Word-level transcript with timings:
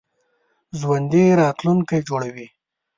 ژوندي 0.79 1.23
راتلونکی 1.39 1.97
جوړوي 2.07 2.47